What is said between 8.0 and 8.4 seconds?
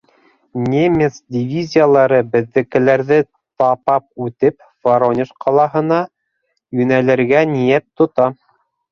тота.